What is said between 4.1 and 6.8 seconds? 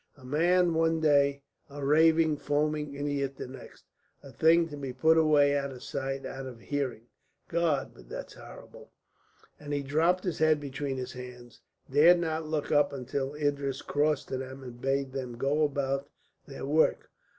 a thing to be put away out of sight, out of